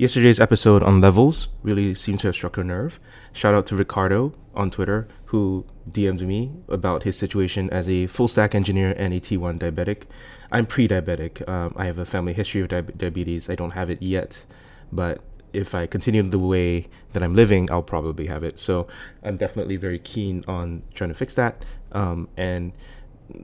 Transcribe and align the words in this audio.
Yesterday's 0.00 0.40
episode 0.40 0.82
on 0.82 1.02
levels 1.02 1.48
really 1.62 1.94
seemed 1.94 2.20
to 2.20 2.28
have 2.28 2.34
struck 2.34 2.56
a 2.56 2.64
nerve. 2.64 2.98
Shout 3.34 3.52
out 3.52 3.66
to 3.66 3.76
Ricardo 3.76 4.32
on 4.54 4.70
Twitter 4.70 5.06
who 5.26 5.66
DM'd 5.90 6.26
me 6.26 6.52
about 6.70 7.02
his 7.02 7.18
situation 7.18 7.68
as 7.68 7.86
a 7.86 8.06
full 8.06 8.26
stack 8.26 8.54
engineer 8.54 8.94
and 8.96 9.12
a 9.12 9.20
T1 9.20 9.58
diabetic. 9.58 10.04
I'm 10.50 10.64
pre 10.64 10.88
diabetic. 10.88 11.46
Um, 11.46 11.74
I 11.76 11.84
have 11.84 11.98
a 11.98 12.06
family 12.06 12.32
history 12.32 12.62
of 12.62 12.68
di- 12.68 12.80
diabetes. 12.80 13.50
I 13.50 13.54
don't 13.54 13.72
have 13.72 13.90
it 13.90 14.00
yet, 14.00 14.42
but 14.90 15.20
if 15.52 15.74
I 15.74 15.86
continue 15.86 16.22
the 16.22 16.38
way 16.38 16.86
that 17.12 17.22
I'm 17.22 17.34
living, 17.34 17.70
I'll 17.70 17.82
probably 17.82 18.24
have 18.24 18.42
it. 18.42 18.58
So 18.58 18.86
I'm 19.22 19.36
definitely 19.36 19.76
very 19.76 19.98
keen 19.98 20.44
on 20.48 20.82
trying 20.94 21.10
to 21.10 21.14
fix 21.14 21.34
that. 21.34 21.62
Um, 21.92 22.30
and 22.38 22.72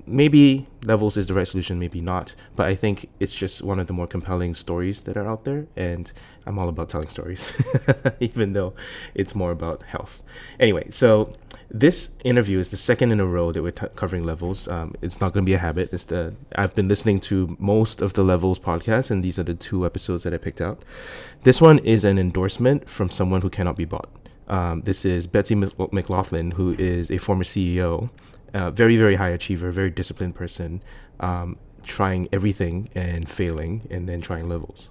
maybe 0.07 0.67
levels 0.85 1.17
is 1.17 1.27
the 1.27 1.35
right 1.35 1.47
solution, 1.47 1.79
maybe 1.79 2.01
not. 2.01 2.35
But 2.55 2.67
I 2.67 2.75
think 2.75 3.09
it's 3.21 3.33
just 3.33 3.63
one 3.63 3.79
of 3.79 3.87
the 3.87 3.93
more 3.93 4.07
compelling 4.07 4.55
stories 4.55 5.03
that 5.05 5.17
are 5.17 5.27
out 5.27 5.45
there, 5.45 5.67
and 5.77 6.13
I'm 6.47 6.59
all 6.59 6.69
about 6.69 6.89
telling 6.89 7.09
stories, 7.09 7.53
even 8.21 8.53
though 8.53 8.75
it's 9.15 9.35
more 9.35 9.51
about 9.51 9.83
health. 9.83 10.23
Anyway, 10.61 10.91
so 10.91 11.35
this 11.71 12.15
interview 12.25 12.59
is 12.59 12.71
the 12.71 12.77
second 12.77 13.13
in 13.13 13.21
a 13.21 13.27
row 13.27 13.53
that 13.53 13.63
we're 13.63 13.73
t- 13.73 13.87
covering 13.97 14.25
levels. 14.25 14.69
Um, 14.69 14.95
it's 15.03 15.21
not 15.21 15.33
going 15.33 15.45
to 15.45 15.49
be 15.49 15.55
a 15.55 15.59
habit. 15.59 15.93
It's 15.93 16.05
the 16.05 16.35
I've 16.55 16.75
been 16.75 16.89
listening 16.89 17.21
to 17.21 17.57
most 17.59 18.03
of 18.03 18.15
the 18.15 18.23
levels 18.23 18.59
podcast, 18.59 19.11
and 19.11 19.23
these 19.23 19.39
are 19.39 19.45
the 19.45 19.55
two 19.55 19.85
episodes 19.85 20.23
that 20.23 20.33
I 20.33 20.39
picked 20.39 20.61
out. 20.61 20.85
This 21.43 21.61
one 21.61 21.79
is 21.81 22.05
an 22.05 22.19
endorsement 22.19 22.89
from 22.89 23.11
someone 23.11 23.43
who 23.43 23.51
cannot 23.51 23.77
be 23.77 23.85
bought. 23.85 24.09
Um, 24.49 24.83
this 24.83 25.05
is 25.05 25.27
Betsy 25.27 25.57
McLaughlin, 25.57 26.53
who 26.53 26.75
is 26.79 27.11
a 27.11 27.19
former 27.19 27.43
CEO 27.43 28.11
very 28.71 28.97
very 28.97 29.17
high 29.17 29.31
achiever, 29.31 29.71
very 29.71 29.91
disciplined 29.91 30.35
person, 30.35 30.83
um, 31.21 31.59
trying 31.83 32.29
everything 32.33 32.89
and 32.95 33.29
failing, 33.29 33.87
and 33.91 34.09
then 34.09 34.21
trying 34.21 34.49
levels. 34.49 34.89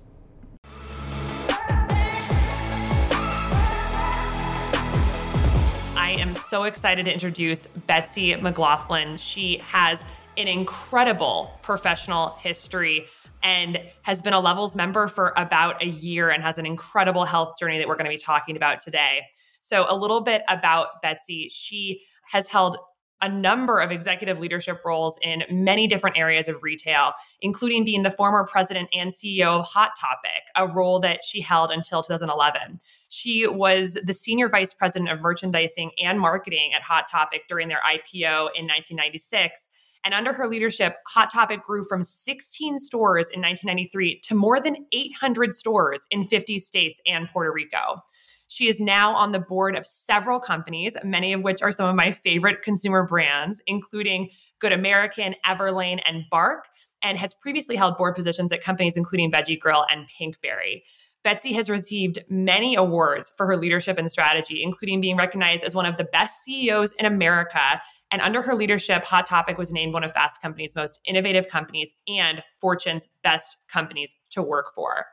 I 5.98 6.16
am 6.20 6.36
so 6.36 6.64
excited 6.64 7.06
to 7.06 7.14
introduce 7.14 7.68
Betsy 7.88 8.36
McLaughlin. 8.36 9.18
She 9.18 9.58
has 9.60 10.06
an 10.38 10.48
incredible 10.48 11.58
professional 11.62 12.38
history 12.42 13.08
and 13.42 13.80
has 14.02 14.22
been 14.22 14.34
a 14.34 14.40
levels 14.40 14.76
member 14.76 15.08
for 15.08 15.34
about 15.38 15.82
a 15.82 15.88
year 15.88 16.30
and 16.30 16.42
has 16.42 16.58
an 16.58 16.66
incredible 16.66 17.26
health 17.26 17.58
journey 17.60 17.78
that 17.78 17.88
we're 17.88 17.96
going 17.96 18.06
to 18.06 18.12
be 18.12 18.18
talking 18.18 18.56
about 18.58 18.80
today. 18.80 19.22
So, 19.62 19.86
a 19.88 19.96
little 19.96 20.22
bit 20.22 20.44
about 20.48 21.02
Betsy. 21.02 21.50
She 21.50 22.02
has 22.30 22.48
held 22.48 22.78
a 23.22 23.30
number 23.30 23.80
of 23.80 23.92
executive 23.92 24.40
leadership 24.40 24.82
roles 24.86 25.18
in 25.22 25.44
many 25.50 25.88
different 25.88 26.18
areas 26.18 26.48
of 26.48 26.62
retail, 26.62 27.14
including 27.42 27.86
being 27.86 28.04
the 28.04 28.12
former 28.12 28.46
president 28.46 28.90
and 28.94 29.12
CEO 29.12 29.60
of 29.60 29.66
Hot 29.66 29.92
Topic, 30.00 30.44
a 30.56 30.68
role 30.68 31.00
that 31.00 31.24
she 31.24 31.42
held 31.42 31.72
until 31.72 32.04
2011. 32.04 32.80
She 33.10 33.48
was 33.48 33.98
the 34.04 34.14
senior 34.14 34.50
vice 34.50 34.74
president 34.74 35.10
of 35.10 35.22
merchandising 35.22 35.92
and 36.04 36.20
marketing 36.20 36.72
at 36.76 36.82
Hot 36.82 37.10
Topic 37.10 37.44
during 37.48 37.68
their 37.68 37.82
IPO 37.86 38.50
in 38.56 38.68
1996. 38.68 39.68
And 40.04 40.14
under 40.14 40.34
her 40.34 40.48
leadership, 40.48 40.98
Hot 41.08 41.32
Topic 41.32 41.64
grew 41.64 41.84
from 41.84 42.04
16 42.04 42.78
stores 42.78 43.28
in 43.32 43.42
1993 43.42 44.20
to 44.20 44.36
more 44.36 44.60
than 44.60 44.86
800 44.92 45.56
stores 45.56 46.06
in 46.12 46.26
50 46.26 46.60
states 46.60 47.02
and 47.08 47.28
Puerto 47.30 47.52
Rico. 47.52 48.04
She 48.48 48.68
is 48.68 48.80
now 48.80 49.16
on 49.16 49.32
the 49.32 49.40
board 49.40 49.76
of 49.76 49.86
several 49.86 50.40
companies, 50.40 50.96
many 51.04 51.34
of 51.34 51.44
which 51.44 51.62
are 51.62 51.72
some 51.72 51.90
of 51.90 51.96
my 51.96 52.12
favorite 52.12 52.62
consumer 52.62 53.06
brands, 53.06 53.62
including 53.66 54.30
Good 54.60 54.72
American, 54.72 55.36
Everlane, 55.46 56.02
and 56.06 56.24
Bark, 56.30 56.68
and 57.02 57.18
has 57.18 57.34
previously 57.34 57.76
held 57.76 57.98
board 57.98 58.16
positions 58.16 58.52
at 58.52 58.64
companies 58.64 58.98
including 58.98 59.32
Veggie 59.32 59.60
Grill 59.60 59.86
and 59.90 60.08
Pinkberry. 60.10 60.84
Betsy 61.24 61.54
has 61.54 61.72
received 61.72 62.20
many 62.30 62.76
awards 62.76 63.32
for 63.36 63.48
her 63.48 63.58
leadership 63.58 63.98
and 63.98 64.12
strategy, 64.12 64.62
including 64.62 65.02
being 65.02 65.18
recognized 65.18 65.64
as 65.64 65.74
one 65.74 65.88
of 65.88 65.98
the 65.98 66.04
best 66.04 66.44
CEOs 66.44 66.92
in 67.00 67.08
America. 67.08 67.82
And 68.12 68.22
under 68.22 68.44
her 68.44 68.54
leadership, 68.54 69.04
Hot 69.06 69.26
Topic 69.26 69.58
was 69.58 69.74
named 69.74 69.92
one 69.92 70.04
of 70.04 70.12
Fast 70.12 70.40
Company's 70.40 70.76
most 70.76 71.00
innovative 71.04 71.48
companies 71.48 71.92
and 72.08 72.44
Fortune's 72.62 73.08
best 73.24 73.58
companies 73.68 74.16
to 74.30 74.44
work 74.44 74.68
for. 74.76 75.08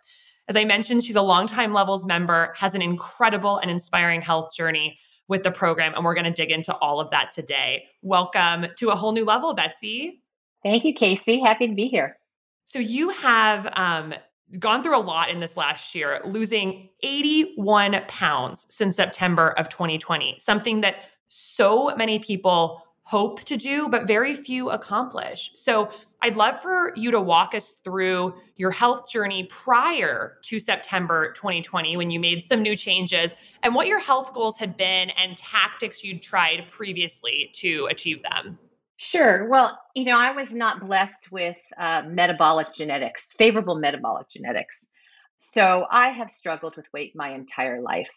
As 0.48 0.56
I 0.56 0.64
mentioned, 0.64 1.04
she's 1.04 1.16
a 1.16 1.22
longtime 1.22 1.72
Levels 1.72 2.04
member, 2.04 2.52
has 2.56 2.74
an 2.74 2.82
incredible 2.82 3.58
and 3.58 3.70
inspiring 3.70 4.20
health 4.20 4.54
journey 4.54 4.98
with 5.28 5.44
the 5.44 5.52
program, 5.52 5.94
and 5.94 6.04
we're 6.04 6.14
going 6.14 6.24
to 6.24 6.32
dig 6.32 6.50
into 6.50 6.74
all 6.76 7.00
of 7.00 7.10
that 7.10 7.30
today. 7.30 7.84
Welcome 8.02 8.66
to 8.76 8.90
a 8.90 8.96
whole 8.96 9.12
new 9.12 9.24
level, 9.24 9.54
Betsy. 9.54 10.20
Thank 10.64 10.84
you, 10.84 10.94
Casey. 10.94 11.40
Happy 11.40 11.68
to 11.68 11.74
be 11.74 11.86
here. 11.86 12.18
So, 12.66 12.80
you 12.80 13.10
have 13.10 13.68
um, 13.74 14.14
gone 14.58 14.82
through 14.82 14.96
a 14.96 15.00
lot 15.00 15.30
in 15.30 15.38
this 15.38 15.56
last 15.56 15.94
year, 15.94 16.20
losing 16.24 16.88
81 17.02 18.02
pounds 18.08 18.66
since 18.68 18.96
September 18.96 19.50
of 19.50 19.68
2020, 19.68 20.36
something 20.40 20.80
that 20.80 20.96
so 21.28 21.94
many 21.96 22.18
people 22.18 22.82
hope 23.04 23.42
to 23.44 23.56
do, 23.56 23.88
but 23.88 24.06
very 24.06 24.34
few 24.34 24.70
accomplish. 24.70 25.52
So, 25.54 25.90
I'd 26.24 26.36
love 26.36 26.60
for 26.62 26.92
you 26.94 27.10
to 27.10 27.20
walk 27.20 27.52
us 27.52 27.76
through 27.82 28.34
your 28.54 28.70
health 28.70 29.10
journey 29.10 29.44
prior 29.50 30.38
to 30.42 30.60
September 30.60 31.32
2020 31.32 31.96
when 31.96 32.12
you 32.12 32.20
made 32.20 32.44
some 32.44 32.62
new 32.62 32.76
changes 32.76 33.34
and 33.64 33.74
what 33.74 33.88
your 33.88 33.98
health 33.98 34.32
goals 34.32 34.56
had 34.56 34.76
been 34.76 35.10
and 35.10 35.36
tactics 35.36 36.04
you'd 36.04 36.22
tried 36.22 36.68
previously 36.68 37.50
to 37.54 37.86
achieve 37.90 38.22
them. 38.22 38.56
Sure. 38.98 39.48
Well, 39.48 39.80
you 39.96 40.04
know, 40.04 40.16
I 40.16 40.30
was 40.30 40.54
not 40.54 40.86
blessed 40.86 41.32
with 41.32 41.56
uh, 41.76 42.04
metabolic 42.06 42.72
genetics, 42.72 43.32
favorable 43.32 43.74
metabolic 43.74 44.28
genetics. 44.28 44.92
So 45.38 45.86
I 45.90 46.10
have 46.10 46.30
struggled 46.30 46.76
with 46.76 46.86
weight 46.94 47.16
my 47.16 47.30
entire 47.30 47.80
life, 47.80 48.10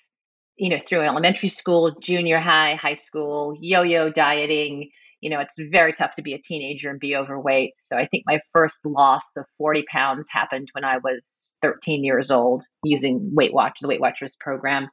you 0.57 0.69
know, 0.69 0.79
through 0.87 1.01
elementary 1.01 1.49
school, 1.49 1.95
junior 2.01 2.39
high, 2.39 2.75
high 2.75 2.93
school, 2.93 3.55
yo 3.59 3.81
yo 3.81 4.09
dieting 4.09 4.89
you 5.25 5.31
know, 5.31 5.39
it's 5.39 5.55
very 5.71 5.91
tough 5.91 6.13
to 6.13 6.21
be 6.21 6.35
a 6.35 6.39
teenager 6.39 6.91
and 6.91 6.99
be 6.99 7.15
overweight. 7.15 7.71
So 7.75 7.97
I 7.97 8.05
think 8.05 8.25
my 8.27 8.41
first 8.53 8.85
loss 8.85 9.35
of 9.35 9.45
40 9.57 9.83
pounds 9.91 10.27
happened 10.29 10.69
when 10.73 10.83
I 10.83 10.97
was 10.97 11.55
13 11.63 12.03
years 12.03 12.29
old 12.29 12.63
using 12.83 13.31
Weight 13.33 13.51
Watch, 13.51 13.79
the 13.81 13.87
Weight 13.87 13.99
Watchers 13.99 14.37
program. 14.39 14.87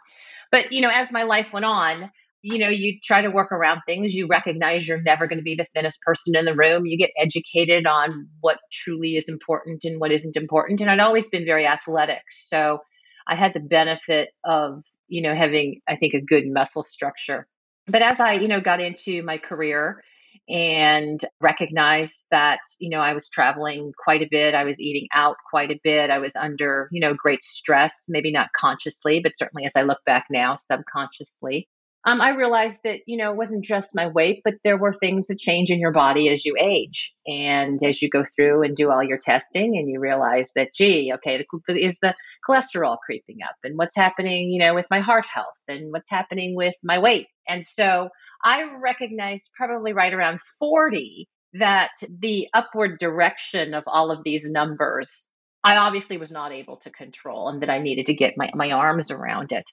But, 0.51 0.73
you 0.73 0.81
know, 0.81 0.91
as 0.91 1.13
my 1.13 1.25
life 1.25 1.53
went 1.53 1.67
on, 1.67 2.11
you 2.41 2.59
know, 2.59 2.71
you 2.71 2.99
try 3.05 3.21
to 3.21 3.31
work 3.31 3.53
around 3.53 3.83
things. 3.85 4.15
You 4.15 4.27
recognize 4.27 4.89
you're 4.89 5.03
never 5.03 5.27
going 5.27 5.39
to 5.39 5.45
be 5.45 5.55
the 5.55 5.67
thinnest 5.75 6.01
person 6.01 6.35
in 6.35 6.47
the 6.47 6.57
room. 6.57 6.87
You 6.87 6.97
get 6.97 7.11
educated 7.19 7.87
on 7.87 8.29
what 8.41 8.57
truly 8.73 9.17
is 9.17 9.29
important 9.29 9.85
and 9.85 10.01
what 10.01 10.13
isn't 10.13 10.39
important. 10.39 10.81
And 10.81 10.91
I'd 10.91 11.01
always 11.01 11.29
been 11.29 11.45
very 11.45 11.67
athletic. 11.67 12.23
So 12.31 12.79
I 13.29 13.35
had 13.35 13.53
the 13.53 13.61
benefit 13.61 14.31
of, 14.45 14.83
you 15.13 15.21
know, 15.21 15.35
having, 15.35 15.81
I 15.87 15.97
think, 15.97 16.15
a 16.15 16.21
good 16.21 16.45
muscle 16.47 16.83
structure. 16.83 17.47
But 17.87 18.01
as 18.01 18.19
I, 18.19 18.35
you 18.35 18.49
know, 18.49 18.61
got 18.61 18.81
into 18.81 19.23
my 19.23 19.37
career, 19.37 20.03
and 20.49 21.21
recognized 21.41 22.25
that 22.31 22.59
you 22.81 22.89
know 22.89 23.01
i 23.01 23.13
was 23.13 23.29
traveling 23.29 23.93
quite 24.03 24.23
a 24.23 24.29
bit 24.31 24.55
i 24.55 24.65
was 24.65 24.81
eating 24.81 25.07
out 25.13 25.37
quite 25.49 25.71
a 25.71 25.79
bit 25.85 26.11
i 26.11 26.19
was 26.19 26.35
under 26.35 26.89
you 26.91 27.01
know 27.01 27.15
great 27.15 27.45
stress 27.45 28.07
maybe 28.09 28.33
not 28.33 28.49
consciously 28.57 29.21
but 29.21 29.37
certainly 29.37 29.67
as 29.67 29.77
i 29.77 29.83
look 29.83 30.01
back 30.05 30.27
now 30.31 30.55
subconsciously 30.55 31.69
um, 32.05 32.21
i 32.21 32.31
realized 32.31 32.83
that 32.85 33.01
you 33.07 33.17
know 33.17 33.31
it 33.31 33.37
wasn't 33.37 33.65
just 33.65 33.95
my 33.95 34.07
weight 34.07 34.43
but 34.45 34.55
there 34.65 34.79
were 34.79 34.93
things 34.93 35.27
that 35.27 35.39
change 35.39 35.71
in 35.71 35.81
your 35.81 35.93
body 35.93 36.29
as 36.29 36.45
you 36.45 36.57
age. 36.59 37.15
And 37.27 37.83
as 37.83 38.03
you 38.03 38.09
go 38.09 38.25
through 38.37 38.63
and 38.63 38.77
do 38.77 38.91
all 38.91 39.03
your 39.03 39.19
testing 39.19 39.77
and 39.77 39.89
you 39.89 40.01
realize 40.01 40.53
that 40.55 40.75
gee 40.75 41.13
okay 41.15 41.45
is 41.69 41.99
the 42.01 42.15
cholesterol 42.49 42.97
creeping 43.05 43.39
up? 43.45 43.57
And 43.65 43.79
what's 43.79 43.97
happening 43.97 44.51
you 44.51 44.59
know 44.59 44.75
with 44.75 44.87
my 44.91 45.01
heart 45.01 45.27
health? 45.33 45.47
And 45.69 45.93
what's 45.93 46.11
happening 46.11 46.55
with 46.57 46.75
my 46.83 46.99
weight? 46.99 47.29
And 47.49 47.65
so 47.65 48.09
I 48.45 48.65
recognized 48.83 49.51
probably 49.57 49.93
right 49.93 50.13
around 50.13 50.41
40 50.59 51.29
that 51.55 51.91
the 52.09 52.49
upward 52.55 52.99
direction 52.99 53.75
of 53.75 53.85
all 53.87 54.11
of 54.11 54.25
these 54.25 54.51
numbers 54.51 55.32
I 55.65 55.77
obviously 55.77 56.17
was 56.17 56.33
not 56.33 56.53
able 56.53 56.79
to 56.79 56.91
control 56.91 57.49
and 57.49 57.63
that 57.63 57.71
I 57.71 57.79
needed 57.79 58.07
to 58.07 58.15
get 58.15 58.35
my, 58.37 58.51
my 58.55 58.73
arms 58.73 59.11
around 59.11 59.53
it. 59.53 59.65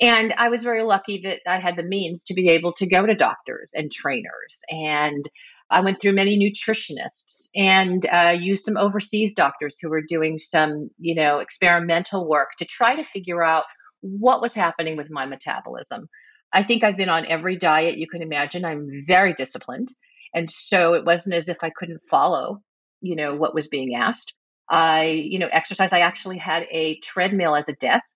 And 0.00 0.32
I 0.36 0.48
was 0.48 0.62
very 0.62 0.82
lucky 0.82 1.22
that 1.24 1.40
I 1.46 1.60
had 1.60 1.76
the 1.76 1.84
means 1.84 2.24
to 2.24 2.34
be 2.34 2.48
able 2.50 2.72
to 2.74 2.86
go 2.86 3.06
to 3.06 3.14
doctors 3.14 3.72
and 3.74 3.90
trainers. 3.90 4.60
And 4.70 5.24
I 5.70 5.82
went 5.82 6.00
through 6.00 6.14
many 6.14 6.38
nutritionists 6.38 7.50
and 7.54 8.04
uh, 8.06 8.36
used 8.38 8.64
some 8.64 8.76
overseas 8.76 9.34
doctors 9.34 9.78
who 9.80 9.90
were 9.90 10.02
doing 10.02 10.38
some, 10.38 10.90
you 10.98 11.14
know, 11.14 11.38
experimental 11.38 12.26
work 12.28 12.48
to 12.58 12.64
try 12.64 12.96
to 12.96 13.04
figure 13.04 13.42
out 13.42 13.64
what 14.00 14.40
was 14.40 14.54
happening 14.54 14.96
with 14.96 15.10
my 15.10 15.26
metabolism. 15.26 16.08
I 16.52 16.62
think 16.62 16.82
I've 16.82 16.96
been 16.96 17.10
on 17.10 17.26
every 17.26 17.56
diet 17.56 17.98
you 17.98 18.08
can 18.08 18.22
imagine. 18.22 18.64
I'm 18.64 18.88
very 19.06 19.34
disciplined. 19.34 19.88
And 20.34 20.50
so 20.50 20.94
it 20.94 21.04
wasn't 21.04 21.34
as 21.34 21.48
if 21.48 21.58
I 21.62 21.70
couldn't 21.70 22.02
follow, 22.10 22.62
you 23.00 23.16
know, 23.16 23.34
what 23.34 23.54
was 23.54 23.68
being 23.68 23.94
asked. 23.94 24.32
I, 24.70 25.06
you 25.06 25.38
know, 25.38 25.48
exercise. 25.50 25.92
I 25.92 26.00
actually 26.00 26.38
had 26.38 26.66
a 26.70 26.98
treadmill 27.00 27.56
as 27.56 27.68
a 27.68 27.74
desk 27.74 28.14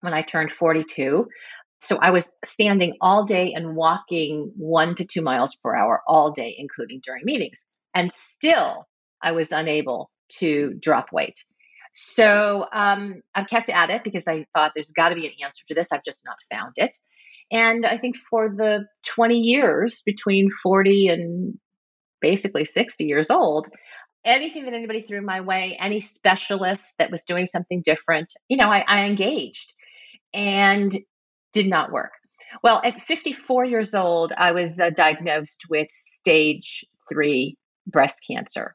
when 0.00 0.14
I 0.14 0.22
turned 0.22 0.52
42. 0.52 1.26
So 1.80 1.98
I 2.00 2.10
was 2.10 2.34
standing 2.44 2.94
all 3.00 3.24
day 3.24 3.52
and 3.54 3.76
walking 3.76 4.52
one 4.56 4.94
to 4.96 5.04
two 5.04 5.22
miles 5.22 5.56
per 5.56 5.74
hour 5.74 6.02
all 6.06 6.32
day, 6.32 6.54
including 6.58 7.00
during 7.04 7.22
meetings. 7.24 7.66
And 7.94 8.12
still, 8.12 8.86
I 9.22 9.32
was 9.32 9.52
unable 9.52 10.10
to 10.38 10.74
drop 10.80 11.12
weight. 11.12 11.38
So 11.92 12.66
um, 12.72 13.22
I've 13.34 13.48
kept 13.48 13.70
at 13.70 13.90
it 13.90 14.04
because 14.04 14.28
I 14.28 14.46
thought 14.54 14.72
there's 14.74 14.90
got 14.90 15.10
to 15.10 15.14
be 15.14 15.26
an 15.26 15.32
answer 15.42 15.64
to 15.68 15.74
this. 15.74 15.88
I've 15.90 16.04
just 16.04 16.24
not 16.26 16.36
found 16.50 16.74
it. 16.76 16.94
And 17.50 17.86
I 17.86 17.96
think 17.96 18.16
for 18.28 18.50
the 18.54 18.86
20 19.06 19.38
years 19.38 20.02
between 20.04 20.50
40 20.62 21.08
and 21.08 21.54
basically 22.20 22.64
60 22.64 23.04
years 23.04 23.30
old, 23.30 23.68
anything 24.26 24.64
that 24.64 24.74
anybody 24.74 25.00
threw 25.00 25.22
my 25.22 25.40
way, 25.40 25.76
any 25.80 26.00
specialist 26.00 26.98
that 26.98 27.10
was 27.10 27.24
doing 27.24 27.46
something 27.46 27.80
different, 27.84 28.32
you 28.48 28.56
know, 28.56 28.68
I, 28.68 28.84
I 28.86 29.06
engaged 29.06 29.72
and 30.34 30.94
did 31.52 31.68
not 31.68 31.92
work. 31.92 32.12
Well, 32.62 32.80
at 32.84 33.02
54 33.02 33.64
years 33.64 33.94
old, 33.94 34.32
I 34.36 34.52
was 34.52 34.78
uh, 34.80 34.90
diagnosed 34.90 35.66
with 35.70 35.88
stage 35.90 36.84
three 37.08 37.56
breast 37.86 38.20
cancer 38.28 38.74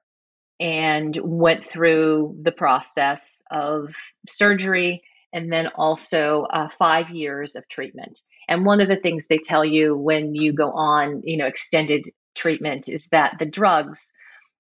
and 0.60 1.18
went 1.22 1.68
through 1.70 2.38
the 2.42 2.52
process 2.52 3.42
of 3.52 3.94
surgery 4.30 5.04
and 5.34 5.52
then 5.52 5.68
also 5.76 6.44
uh, 6.44 6.70
five 6.78 7.10
years 7.10 7.56
of 7.56 7.68
treatment. 7.68 8.20
And 8.48 8.66
one 8.66 8.82
of 8.82 8.88
the 8.88 8.98
things 8.98 9.28
they 9.28 9.38
tell 9.38 9.66
you 9.66 9.96
when 9.96 10.36
you 10.36 10.54
go 10.54 10.72
on, 10.72 11.22
you 11.24 11.38
know, 11.38 11.46
extended 11.46 12.10
treatment 12.36 12.88
is 12.88 13.08
that 13.10 13.36
the 13.40 13.46
drugs 13.46 14.14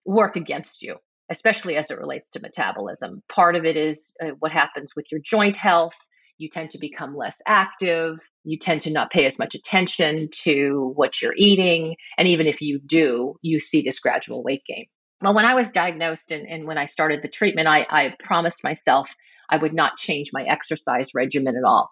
work 0.05 0.35
against 0.35 0.81
you, 0.81 0.97
especially 1.29 1.75
as 1.75 1.91
it 1.91 1.99
relates 1.99 2.29
to 2.31 2.41
metabolism. 2.41 3.21
Part 3.29 3.55
of 3.55 3.65
it 3.65 3.77
is 3.77 4.15
uh, 4.23 4.29
what 4.39 4.51
happens 4.51 4.93
with 4.95 5.05
your 5.11 5.21
joint 5.23 5.57
health. 5.57 5.93
You 6.37 6.49
tend 6.49 6.71
to 6.71 6.79
become 6.79 7.15
less 7.15 7.39
active. 7.45 8.19
You 8.43 8.57
tend 8.57 8.81
to 8.83 8.91
not 8.91 9.11
pay 9.11 9.25
as 9.25 9.37
much 9.37 9.53
attention 9.53 10.29
to 10.43 10.91
what 10.95 11.21
you're 11.21 11.35
eating. 11.35 11.95
And 12.17 12.27
even 12.27 12.47
if 12.47 12.61
you 12.61 12.79
do, 12.83 13.35
you 13.41 13.59
see 13.59 13.81
this 13.83 13.99
gradual 13.99 14.43
weight 14.43 14.63
gain. 14.67 14.87
Well, 15.21 15.35
when 15.35 15.45
I 15.45 15.53
was 15.53 15.71
diagnosed 15.71 16.31
and, 16.31 16.47
and 16.47 16.65
when 16.65 16.79
I 16.79 16.85
started 16.85 17.21
the 17.21 17.27
treatment, 17.27 17.67
I, 17.67 17.85
I 17.89 18.15
promised 18.23 18.63
myself 18.63 19.07
I 19.51 19.57
would 19.57 19.73
not 19.73 19.97
change 19.97 20.31
my 20.33 20.43
exercise 20.43 21.11
regimen 21.13 21.55
at 21.55 21.63
all 21.63 21.91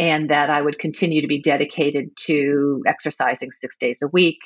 and 0.00 0.30
that 0.30 0.48
I 0.48 0.62
would 0.62 0.78
continue 0.78 1.20
to 1.20 1.26
be 1.26 1.42
dedicated 1.42 2.16
to 2.26 2.82
exercising 2.86 3.52
six 3.52 3.76
days 3.76 4.00
a 4.02 4.08
week, 4.10 4.38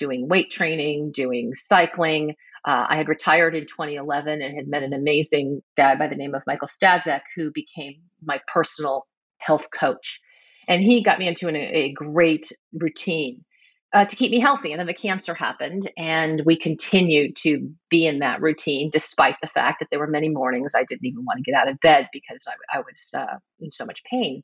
doing 0.00 0.28
weight 0.28 0.50
training, 0.50 1.12
doing 1.14 1.54
cycling. 1.54 2.30
Uh, 2.64 2.86
I 2.88 2.96
had 2.96 3.08
retired 3.08 3.54
in 3.54 3.66
2011 3.66 4.42
and 4.42 4.56
had 4.56 4.66
met 4.66 4.82
an 4.82 4.92
amazing 4.92 5.62
guy 5.76 5.94
by 5.94 6.08
the 6.08 6.16
name 6.16 6.34
of 6.34 6.42
Michael 6.46 6.68
Stadvek, 6.68 7.20
who 7.36 7.52
became 7.52 8.00
my 8.22 8.40
personal 8.52 9.06
health 9.38 9.66
coach. 9.78 10.20
And 10.66 10.82
he 10.82 11.02
got 11.02 11.18
me 11.18 11.28
into 11.28 11.48
an, 11.48 11.56
a 11.56 11.92
great 11.92 12.50
routine 12.72 13.44
uh, 13.92 14.04
to 14.04 14.16
keep 14.16 14.30
me 14.30 14.40
healthy. 14.40 14.72
And 14.72 14.80
then 14.80 14.86
the 14.86 14.94
cancer 14.94 15.34
happened, 15.34 15.90
and 15.96 16.42
we 16.44 16.56
continued 16.56 17.36
to 17.42 17.72
be 17.90 18.06
in 18.06 18.20
that 18.20 18.40
routine, 18.40 18.90
despite 18.92 19.36
the 19.42 19.48
fact 19.48 19.80
that 19.80 19.88
there 19.90 19.98
were 19.98 20.06
many 20.06 20.28
mornings 20.28 20.72
I 20.74 20.84
didn't 20.84 21.06
even 21.06 21.24
want 21.24 21.38
to 21.38 21.50
get 21.50 21.58
out 21.60 21.68
of 21.68 21.80
bed 21.80 22.08
because 22.12 22.44
I, 22.48 22.78
I 22.78 22.80
was 22.80 23.10
uh, 23.16 23.38
in 23.60 23.72
so 23.72 23.84
much 23.84 24.02
pain. 24.04 24.42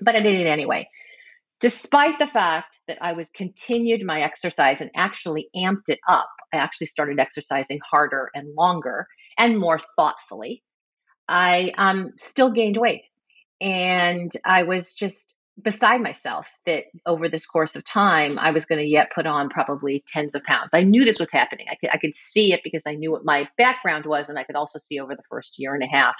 But 0.00 0.16
I 0.16 0.20
did 0.20 0.40
it 0.40 0.46
anyway. 0.46 0.88
Despite 1.60 2.18
the 2.18 2.26
fact 2.26 2.78
that 2.88 2.98
I 3.02 3.12
was 3.12 3.30
continued 3.30 4.04
my 4.04 4.22
exercise 4.22 4.78
and 4.80 4.90
actually 4.96 5.48
amped 5.54 5.88
it 5.88 6.00
up, 6.08 6.30
I 6.52 6.56
actually 6.56 6.86
started 6.86 7.18
exercising 7.20 7.80
harder 7.88 8.30
and 8.34 8.54
longer 8.54 9.06
and 9.38 9.58
more 9.58 9.78
thoughtfully. 9.96 10.62
I 11.28 11.72
um, 11.76 12.12
still 12.16 12.50
gained 12.50 12.78
weight. 12.78 13.04
And 13.60 14.32
I 14.44 14.62
was 14.62 14.94
just 14.94 15.34
beside 15.62 16.00
myself 16.00 16.46
that 16.64 16.84
over 17.04 17.28
this 17.28 17.44
course 17.44 17.76
of 17.76 17.84
time, 17.84 18.38
I 18.38 18.50
was 18.52 18.64
going 18.64 18.78
to 18.78 18.86
yet 18.86 19.12
put 19.14 19.26
on 19.26 19.50
probably 19.50 20.02
tens 20.08 20.34
of 20.34 20.42
pounds. 20.44 20.70
I 20.72 20.82
knew 20.82 21.04
this 21.04 21.18
was 21.18 21.30
happening. 21.30 21.66
I 21.70 21.74
could, 21.76 21.90
I 21.90 21.98
could 21.98 22.14
see 22.14 22.54
it 22.54 22.62
because 22.64 22.84
I 22.86 22.94
knew 22.94 23.10
what 23.10 23.24
my 23.24 23.48
background 23.58 24.06
was, 24.06 24.30
and 24.30 24.38
I 24.38 24.44
could 24.44 24.56
also 24.56 24.78
see 24.78 24.98
over 24.98 25.14
the 25.14 25.22
first 25.28 25.58
year 25.58 25.74
and 25.74 25.82
a 25.82 25.86
half 25.86 26.16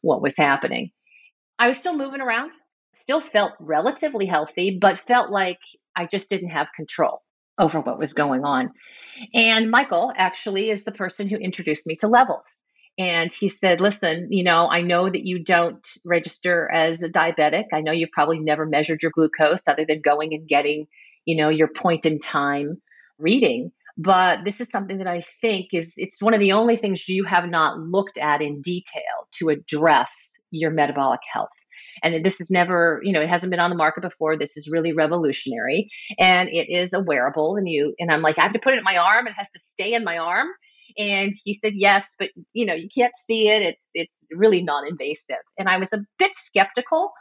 what 0.00 0.22
was 0.22 0.36
happening. 0.36 0.90
I 1.58 1.68
was 1.68 1.78
still 1.78 1.96
moving 1.96 2.20
around, 2.20 2.52
still 2.94 3.20
felt 3.20 3.52
relatively 3.60 4.26
healthy, 4.26 4.78
but 4.80 4.98
felt 4.98 5.30
like 5.30 5.58
I 5.96 6.06
just 6.06 6.30
didn't 6.30 6.50
have 6.50 6.68
control 6.74 7.22
over 7.58 7.80
what 7.80 7.98
was 7.98 8.14
going 8.14 8.44
on. 8.44 8.70
And 9.34 9.70
Michael 9.70 10.12
actually 10.16 10.70
is 10.70 10.84
the 10.84 10.92
person 10.92 11.28
who 11.28 11.36
introduced 11.36 11.86
me 11.86 11.96
to 11.96 12.08
levels 12.08 12.64
and 12.98 13.32
he 13.32 13.48
said, 13.48 13.80
Listen, 13.80 14.28
you 14.30 14.44
know, 14.44 14.68
I 14.68 14.82
know 14.82 15.08
that 15.08 15.24
you 15.24 15.42
don't 15.42 15.86
register 16.04 16.70
as 16.70 17.02
a 17.02 17.10
diabetic. 17.10 17.64
I 17.72 17.80
know 17.80 17.92
you've 17.92 18.10
probably 18.10 18.38
never 18.38 18.66
measured 18.66 19.02
your 19.02 19.12
glucose 19.14 19.66
other 19.66 19.86
than 19.86 20.02
going 20.02 20.34
and 20.34 20.46
getting, 20.46 20.86
you 21.24 21.36
know, 21.36 21.48
your 21.48 21.68
point 21.68 22.04
in 22.04 22.18
time 22.18 22.82
reading. 23.18 23.72
But 23.96 24.44
this 24.44 24.60
is 24.60 24.70
something 24.70 24.98
that 24.98 25.06
I 25.06 25.22
think 25.40 25.68
is 25.72 25.94
it's 25.96 26.22
one 26.22 26.34
of 26.34 26.40
the 26.40 26.52
only 26.52 26.76
things 26.76 27.08
you 27.08 27.24
have 27.24 27.48
not 27.48 27.78
looked 27.78 28.18
at 28.18 28.42
in 28.42 28.62
detail 28.62 29.28
to 29.38 29.48
address 29.48 30.40
your 30.50 30.70
metabolic 30.70 31.20
health. 31.30 31.48
And 32.02 32.24
this 32.24 32.40
is 32.40 32.50
never, 32.50 33.00
you 33.04 33.12
know, 33.12 33.20
it 33.20 33.28
hasn't 33.28 33.50
been 33.50 33.60
on 33.60 33.70
the 33.70 33.76
market 33.76 34.02
before. 34.02 34.36
This 34.36 34.56
is 34.56 34.68
really 34.70 34.92
revolutionary. 34.92 35.88
And 36.18 36.48
it 36.48 36.68
is 36.68 36.92
a 36.92 37.00
wearable. 37.00 37.56
And 37.56 37.68
you 37.68 37.94
and 37.98 38.10
I'm 38.10 38.22
like, 38.22 38.38
I 38.38 38.42
have 38.42 38.52
to 38.52 38.58
put 38.58 38.74
it 38.74 38.78
in 38.78 38.84
my 38.84 38.96
arm. 38.96 39.26
It 39.26 39.34
has 39.36 39.50
to 39.52 39.60
stay 39.60 39.94
in 39.94 40.04
my 40.04 40.18
arm 40.18 40.48
and 40.98 41.32
he 41.44 41.54
said 41.54 41.74
yes 41.74 42.14
but 42.18 42.30
you 42.52 42.66
know 42.66 42.74
you 42.74 42.88
can't 42.94 43.16
see 43.16 43.48
it 43.48 43.62
it's 43.62 43.90
it's 43.94 44.26
really 44.32 44.62
non-invasive 44.62 45.36
and 45.58 45.68
i 45.68 45.78
was 45.78 45.92
a 45.92 46.04
bit 46.18 46.34
skeptical 46.34 47.12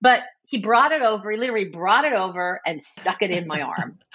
but 0.00 0.22
he 0.44 0.58
brought 0.58 0.92
it 0.92 1.02
over 1.02 1.30
he 1.30 1.38
literally 1.38 1.68
brought 1.68 2.04
it 2.04 2.12
over 2.12 2.60
and 2.66 2.82
stuck 2.82 3.22
it 3.22 3.30
in 3.30 3.46
my 3.46 3.60
arm 3.60 3.98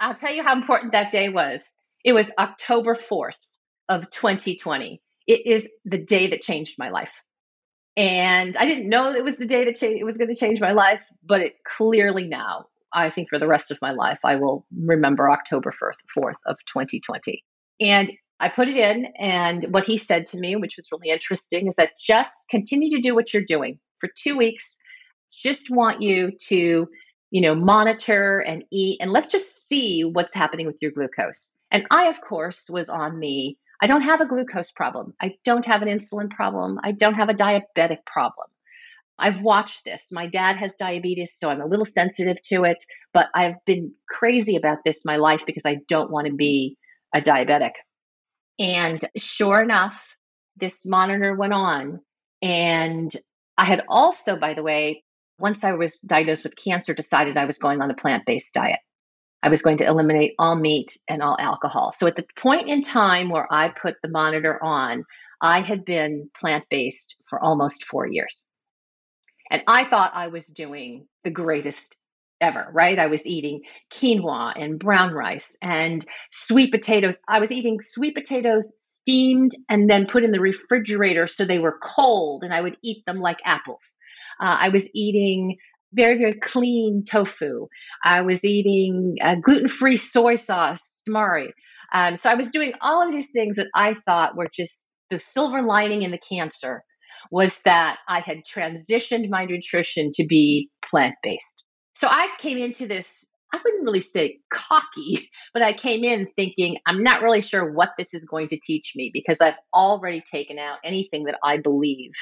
i'll 0.00 0.14
tell 0.14 0.32
you 0.32 0.42
how 0.42 0.54
important 0.54 0.92
that 0.92 1.10
day 1.10 1.28
was 1.28 1.80
it 2.04 2.12
was 2.12 2.30
october 2.38 2.94
4th 2.94 3.32
of 3.88 4.10
2020 4.10 5.00
it 5.26 5.46
is 5.46 5.70
the 5.84 5.98
day 5.98 6.28
that 6.28 6.42
changed 6.42 6.76
my 6.78 6.90
life 6.90 7.12
and 7.98 8.56
i 8.56 8.64
didn't 8.64 8.88
know 8.88 9.12
it 9.12 9.24
was 9.24 9.36
the 9.36 9.46
day 9.46 9.64
that 9.64 9.76
cha- 9.76 9.86
it 9.86 10.04
was 10.04 10.16
going 10.16 10.28
to 10.28 10.36
change 10.36 10.60
my 10.60 10.72
life 10.72 11.04
but 11.26 11.40
it 11.40 11.56
clearly 11.64 12.24
now 12.24 12.64
I 12.92 13.10
think 13.10 13.28
for 13.28 13.38
the 13.38 13.46
rest 13.46 13.70
of 13.70 13.78
my 13.82 13.92
life, 13.92 14.18
I 14.24 14.36
will 14.36 14.66
remember 14.74 15.30
October 15.30 15.72
1st, 15.72 15.96
4th 16.16 16.34
of 16.46 16.56
2020. 16.66 17.44
And 17.80 18.10
I 18.40 18.48
put 18.48 18.68
it 18.68 18.76
in, 18.76 19.06
and 19.18 19.66
what 19.70 19.84
he 19.84 19.96
said 19.96 20.26
to 20.26 20.38
me, 20.38 20.56
which 20.56 20.76
was 20.76 20.88
really 20.92 21.10
interesting, 21.12 21.66
is 21.66 21.76
that 21.76 21.92
just 22.00 22.48
continue 22.48 22.96
to 22.96 23.02
do 23.02 23.14
what 23.14 23.32
you're 23.34 23.44
doing 23.44 23.78
for 24.00 24.08
two 24.16 24.36
weeks. 24.36 24.78
Just 25.32 25.70
want 25.70 26.02
you 26.02 26.32
to, 26.48 26.88
you 27.30 27.40
know, 27.40 27.54
monitor 27.54 28.38
and 28.40 28.64
eat, 28.70 28.98
and 29.00 29.10
let's 29.10 29.28
just 29.28 29.68
see 29.68 30.02
what's 30.02 30.34
happening 30.34 30.66
with 30.66 30.76
your 30.80 30.92
glucose. 30.92 31.58
And 31.70 31.86
I, 31.90 32.06
of 32.06 32.20
course, 32.20 32.66
was 32.70 32.88
on 32.88 33.20
the 33.20 33.56
I 33.80 33.86
don't 33.86 34.02
have 34.02 34.20
a 34.20 34.26
glucose 34.26 34.72
problem. 34.72 35.14
I 35.20 35.34
don't 35.44 35.64
have 35.66 35.82
an 35.82 35.88
insulin 35.88 36.30
problem. 36.30 36.78
I 36.82 36.92
don't 36.92 37.14
have 37.14 37.28
a 37.28 37.34
diabetic 37.34 38.04
problem. 38.06 38.48
I've 39.18 39.40
watched 39.40 39.84
this. 39.84 40.08
My 40.12 40.26
dad 40.26 40.56
has 40.56 40.76
diabetes, 40.76 41.34
so 41.36 41.50
I'm 41.50 41.60
a 41.60 41.66
little 41.66 41.84
sensitive 41.84 42.40
to 42.50 42.64
it, 42.64 42.82
but 43.12 43.28
I've 43.34 43.56
been 43.66 43.92
crazy 44.08 44.56
about 44.56 44.78
this 44.84 45.04
my 45.04 45.16
life 45.16 45.44
because 45.46 45.66
I 45.66 45.78
don't 45.88 46.10
want 46.10 46.28
to 46.28 46.34
be 46.34 46.76
a 47.14 47.20
diabetic. 47.20 47.72
And 48.60 49.00
sure 49.16 49.60
enough, 49.60 50.00
this 50.56 50.86
monitor 50.86 51.34
went 51.34 51.52
on. 51.52 52.00
And 52.42 53.12
I 53.56 53.64
had 53.64 53.84
also, 53.88 54.36
by 54.36 54.54
the 54.54 54.62
way, 54.62 55.04
once 55.38 55.64
I 55.64 55.72
was 55.72 55.98
diagnosed 55.98 56.44
with 56.44 56.56
cancer, 56.56 56.94
decided 56.94 57.36
I 57.36 57.44
was 57.44 57.58
going 57.58 57.80
on 57.80 57.90
a 57.90 57.94
plant 57.94 58.24
based 58.26 58.54
diet. 58.54 58.80
I 59.42 59.48
was 59.48 59.62
going 59.62 59.78
to 59.78 59.86
eliminate 59.86 60.34
all 60.38 60.56
meat 60.56 60.96
and 61.08 61.22
all 61.22 61.36
alcohol. 61.38 61.92
So 61.92 62.06
at 62.06 62.16
the 62.16 62.26
point 62.40 62.68
in 62.68 62.82
time 62.82 63.30
where 63.30 63.46
I 63.52 63.68
put 63.68 63.96
the 64.02 64.08
monitor 64.08 64.62
on, 64.62 65.04
I 65.40 65.60
had 65.60 65.84
been 65.84 66.30
plant 66.34 66.64
based 66.70 67.16
for 67.28 67.40
almost 67.40 67.84
four 67.84 68.06
years. 68.06 68.52
And 69.50 69.62
I 69.66 69.88
thought 69.88 70.12
I 70.14 70.28
was 70.28 70.46
doing 70.46 71.06
the 71.24 71.30
greatest 71.30 72.00
ever, 72.40 72.68
right? 72.72 72.98
I 72.98 73.06
was 73.06 73.26
eating 73.26 73.62
quinoa 73.92 74.52
and 74.56 74.78
brown 74.78 75.12
rice 75.12 75.56
and 75.62 76.04
sweet 76.30 76.70
potatoes. 76.70 77.18
I 77.28 77.40
was 77.40 77.50
eating 77.50 77.80
sweet 77.80 78.14
potatoes 78.14 78.72
steamed 78.78 79.52
and 79.68 79.88
then 79.88 80.06
put 80.06 80.24
in 80.24 80.30
the 80.30 80.40
refrigerator 80.40 81.26
so 81.26 81.44
they 81.44 81.58
were 81.58 81.78
cold 81.82 82.44
and 82.44 82.52
I 82.52 82.60
would 82.60 82.76
eat 82.82 83.04
them 83.06 83.20
like 83.20 83.38
apples. 83.44 83.98
Uh, 84.40 84.56
I 84.60 84.68
was 84.68 84.90
eating 84.94 85.56
very, 85.92 86.18
very 86.18 86.34
clean 86.34 87.04
tofu. 87.08 87.66
I 88.04 88.22
was 88.22 88.44
eating 88.44 89.16
gluten 89.42 89.68
free 89.68 89.96
soy 89.96 90.36
sauce, 90.36 91.02
tamari. 91.08 91.50
Um, 91.92 92.16
so 92.16 92.30
I 92.30 92.34
was 92.34 92.50
doing 92.50 92.72
all 92.80 93.06
of 93.06 93.12
these 93.12 93.30
things 93.32 93.56
that 93.56 93.68
I 93.74 93.94
thought 94.06 94.36
were 94.36 94.48
just 94.52 94.90
the 95.10 95.18
silver 95.18 95.62
lining 95.62 96.02
in 96.02 96.10
the 96.10 96.18
cancer 96.18 96.82
was 97.30 97.62
that 97.62 97.98
I 98.08 98.20
had 98.20 98.38
transitioned 98.44 99.28
my 99.28 99.44
nutrition 99.44 100.10
to 100.14 100.26
be 100.26 100.70
plant 100.84 101.14
based. 101.22 101.64
So 101.94 102.08
I 102.08 102.28
came 102.38 102.58
into 102.58 102.86
this, 102.86 103.24
I 103.52 103.58
wouldn't 103.62 103.84
really 103.84 104.00
say 104.00 104.38
cocky, 104.52 105.28
but 105.54 105.62
I 105.62 105.72
came 105.72 106.04
in 106.04 106.28
thinking, 106.36 106.76
I'm 106.86 107.02
not 107.02 107.22
really 107.22 107.40
sure 107.40 107.72
what 107.72 107.90
this 107.98 108.14
is 108.14 108.28
going 108.28 108.48
to 108.48 108.60
teach 108.62 108.92
me 108.94 109.10
because 109.12 109.40
I've 109.40 109.58
already 109.74 110.22
taken 110.30 110.58
out 110.58 110.78
anything 110.84 111.24
that 111.24 111.38
I 111.42 111.58
believe, 111.58 112.12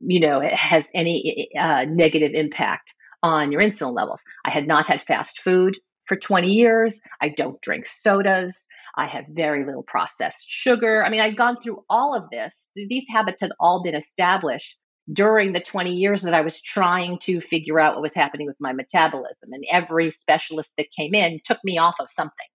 you 0.00 0.20
know, 0.20 0.40
it 0.40 0.52
has 0.52 0.90
any 0.94 1.48
uh, 1.58 1.84
negative 1.88 2.32
impact 2.34 2.94
on 3.22 3.52
your 3.52 3.60
insulin 3.60 3.94
levels. 3.94 4.22
I 4.44 4.50
had 4.50 4.66
not 4.66 4.86
had 4.86 5.02
fast 5.02 5.40
food 5.40 5.76
for 6.06 6.16
20 6.16 6.48
years. 6.48 7.00
I 7.20 7.28
don't 7.30 7.60
drink 7.60 7.86
sodas. 7.86 8.66
I 8.96 9.06
have 9.06 9.26
very 9.28 9.64
little 9.64 9.84
processed 9.84 10.44
sugar. 10.48 11.04
I 11.04 11.10
mean, 11.10 11.20
I'd 11.20 11.36
gone 11.36 11.60
through 11.60 11.84
all 11.88 12.14
of 12.14 12.28
this. 12.30 12.72
These 12.74 13.06
habits 13.08 13.40
had 13.40 13.52
all 13.60 13.82
been 13.82 13.94
established 13.94 14.78
during 15.12 15.52
the 15.52 15.60
20 15.60 15.94
years 15.94 16.22
that 16.22 16.34
I 16.34 16.40
was 16.40 16.60
trying 16.60 17.18
to 17.20 17.40
figure 17.40 17.78
out 17.78 17.94
what 17.94 18.02
was 18.02 18.14
happening 18.14 18.46
with 18.46 18.56
my 18.60 18.72
metabolism. 18.72 19.50
And 19.52 19.64
every 19.70 20.10
specialist 20.10 20.74
that 20.76 20.90
came 20.90 21.14
in 21.14 21.40
took 21.44 21.58
me 21.64 21.78
off 21.78 21.94
of 22.00 22.10
something. 22.10 22.46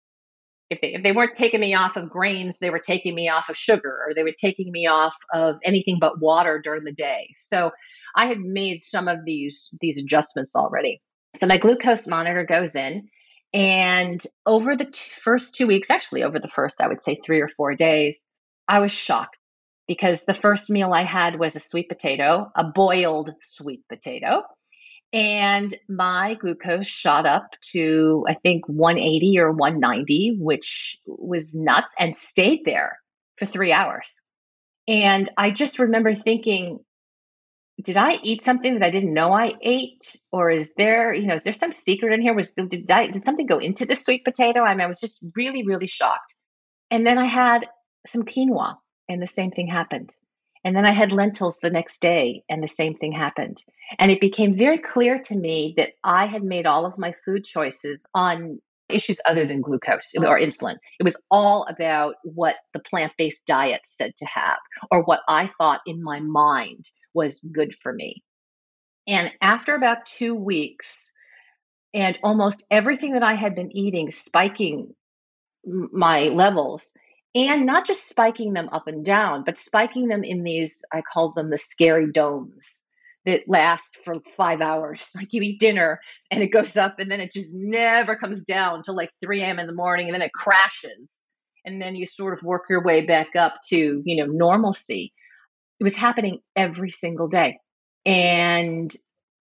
If 0.69 0.81
they, 0.81 0.93
if 0.93 1.03
they 1.03 1.11
weren't 1.11 1.35
taking 1.35 1.59
me 1.59 1.73
off 1.73 1.95
of 1.95 2.09
grains, 2.09 2.59
they 2.59 2.69
were 2.69 2.79
taking 2.79 3.15
me 3.15 3.29
off 3.29 3.49
of 3.49 3.57
sugar 3.57 3.99
or 4.05 4.13
they 4.13 4.23
were 4.23 4.33
taking 4.39 4.71
me 4.71 4.87
off 4.87 5.15
of 5.33 5.55
anything 5.63 5.97
but 5.99 6.19
water 6.19 6.59
during 6.63 6.83
the 6.83 6.91
day. 6.91 7.29
So 7.35 7.71
I 8.15 8.27
had 8.27 8.39
made 8.39 8.79
some 8.79 9.07
of 9.07 9.19
these 9.25 9.69
these 9.81 9.97
adjustments 9.97 10.55
already. 10.55 11.01
So 11.35 11.47
my 11.47 11.57
glucose 11.57 12.07
monitor 12.07 12.45
goes 12.45 12.75
in 12.75 13.07
and 13.53 14.21
over 14.45 14.75
the 14.75 14.85
t- 14.85 14.99
first 15.21 15.55
2 15.55 15.67
weeks, 15.67 15.89
actually 15.89 16.23
over 16.23 16.39
the 16.39 16.47
first 16.47 16.81
I 16.81 16.87
would 16.87 17.01
say 17.01 17.19
3 17.23 17.41
or 17.41 17.47
4 17.47 17.75
days, 17.75 18.27
I 18.67 18.79
was 18.79 18.91
shocked 18.91 19.37
because 19.87 20.25
the 20.25 20.33
first 20.33 20.69
meal 20.69 20.93
I 20.93 21.03
had 21.03 21.39
was 21.39 21.55
a 21.55 21.59
sweet 21.59 21.89
potato, 21.89 22.51
a 22.55 22.63
boiled 22.63 23.31
sweet 23.41 23.81
potato. 23.89 24.43
And 25.11 25.71
my 25.87 26.33
glucose 26.33 26.87
shot 26.87 27.27
up 27.27 27.51
to, 27.73 28.25
I 28.27 28.33
think, 28.33 28.67
180 28.67 29.37
or 29.37 29.51
190, 29.51 30.37
which 30.39 30.97
was 31.05 31.53
nuts, 31.53 31.93
and 31.99 32.15
stayed 32.15 32.61
there 32.65 32.97
for 33.37 33.45
three 33.45 33.71
hours. 33.71 34.21
And 34.87 35.29
I 35.37 35.51
just 35.51 35.77
remember 35.77 36.15
thinking, 36.15 36.79
did 37.81 37.97
I 37.97 38.19
eat 38.21 38.43
something 38.43 38.75
that 38.75 38.83
I 38.83 38.91
didn't 38.91 39.13
know 39.13 39.33
I 39.33 39.53
ate? 39.61 40.15
Or 40.31 40.49
is 40.49 40.75
there, 40.75 41.13
you 41.13 41.25
know, 41.25 41.35
is 41.35 41.43
there 41.43 41.53
some 41.53 41.73
secret 41.73 42.13
in 42.13 42.21
here? 42.21 42.33
Was 42.33 42.53
did 42.53 42.89
I, 42.89 43.07
did 43.07 43.23
something 43.23 43.45
go 43.45 43.59
into 43.59 43.85
the 43.85 43.95
sweet 43.95 44.23
potato? 44.23 44.61
I 44.61 44.73
mean, 44.73 44.81
I 44.81 44.87
was 44.87 44.99
just 44.99 45.25
really, 45.35 45.65
really 45.65 45.87
shocked. 45.87 46.35
And 46.91 47.05
then 47.05 47.17
I 47.17 47.25
had 47.25 47.65
some 48.07 48.23
quinoa 48.23 48.75
and 49.09 49.21
the 49.21 49.27
same 49.27 49.51
thing 49.51 49.67
happened. 49.67 50.15
And 50.63 50.75
then 50.75 50.85
I 50.85 50.91
had 50.91 51.11
lentils 51.11 51.59
the 51.59 51.69
next 51.69 52.01
day, 52.01 52.43
and 52.47 52.63
the 52.63 52.69
same 52.69 52.93
thing 52.95 53.11
happened. 53.11 53.61
And 53.99 54.09
it 54.11 54.21
became 54.21 54.57
very 54.57 54.77
clear 54.77 55.19
to 55.19 55.35
me 55.35 55.73
that 55.75 55.89
I 56.05 56.25
had 56.25 56.41
made 56.41 56.65
all 56.65 56.85
of 56.85 56.97
my 56.97 57.13
food 57.25 57.43
choices 57.43 58.07
on 58.13 58.59
issues 58.87 59.19
other 59.25 59.45
than 59.45 59.61
glucose 59.61 60.13
or 60.17 60.39
insulin. 60.39 60.77
It 60.99 61.03
was 61.03 61.21
all 61.29 61.65
about 61.69 62.15
what 62.23 62.55
the 62.73 62.79
plant 62.79 63.11
based 63.17 63.45
diet 63.45 63.81
said 63.83 64.15
to 64.17 64.25
have, 64.25 64.59
or 64.89 65.03
what 65.03 65.19
I 65.27 65.47
thought 65.47 65.81
in 65.85 66.01
my 66.01 66.21
mind 66.21 66.85
was 67.13 67.39
good 67.39 67.75
for 67.81 67.93
me. 67.93 68.23
And 69.07 69.31
after 69.41 69.75
about 69.75 70.05
two 70.05 70.35
weeks, 70.35 71.13
and 71.93 72.17
almost 72.23 72.65
everything 72.71 73.13
that 73.13 73.23
I 73.23 73.35
had 73.35 73.55
been 73.55 73.75
eating 73.75 74.11
spiking 74.11 74.95
my 75.65 76.23
levels, 76.29 76.93
and 77.35 77.65
not 77.65 77.87
just 77.87 78.09
spiking 78.09 78.53
them 78.53 78.69
up 78.71 78.87
and 78.87 79.03
down, 79.03 79.43
but 79.43 79.57
spiking 79.57 80.07
them 80.07 80.23
in 80.23 80.43
these, 80.43 80.83
I 80.91 81.01
call 81.01 81.31
them 81.31 81.49
the 81.49 81.57
scary 81.57 82.11
domes 82.11 82.87
that 83.25 83.43
last 83.47 83.97
for 84.03 84.15
five 84.35 84.61
hours. 84.61 85.09
Like 85.15 85.29
you 85.31 85.41
eat 85.41 85.59
dinner 85.59 85.99
and 86.31 86.43
it 86.43 86.47
goes 86.47 86.75
up 86.77 86.99
and 86.99 87.09
then 87.09 87.21
it 87.21 87.33
just 87.33 87.53
never 87.53 88.15
comes 88.15 88.43
down 88.43 88.83
till 88.83 88.95
like 88.95 89.11
3 89.23 89.41
a.m. 89.41 89.59
in 89.59 89.67
the 89.67 89.73
morning 89.73 90.07
and 90.07 90.13
then 90.13 90.21
it 90.21 90.33
crashes. 90.33 91.27
And 91.65 91.81
then 91.81 91.95
you 91.95 92.05
sort 92.05 92.37
of 92.37 92.43
work 92.43 92.63
your 92.69 92.83
way 92.83 93.05
back 93.05 93.35
up 93.37 93.55
to, 93.69 94.01
you 94.03 94.17
know, 94.17 94.25
normalcy. 94.25 95.13
It 95.83 95.85
was 95.85 95.97
happening 95.97 96.39
every 96.55 96.91
single 96.91 97.27
day. 97.27 97.59
And, 98.05 98.93